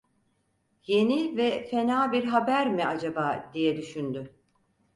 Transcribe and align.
Yeni 0.87 1.37
ve 1.37 1.67
fena 1.71 2.11
bir 2.11 2.23
haber 2.25 2.71
mi 2.73 2.85
acaba, 2.85 3.49
diye 3.53 3.77
düşündü. 3.77 4.35